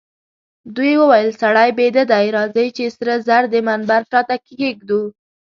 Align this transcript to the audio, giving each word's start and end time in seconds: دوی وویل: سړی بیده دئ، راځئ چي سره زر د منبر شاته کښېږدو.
دوی 0.75 0.93
وویل: 0.97 1.29
سړی 1.41 1.69
بیده 1.77 2.03
دئ، 2.11 2.27
راځئ 2.37 2.67
چي 2.77 2.85
سره 2.97 3.13
زر 3.27 3.43
د 3.53 3.55
منبر 3.67 4.01
شاته 4.11 4.35
کښېږدو. 4.45 5.01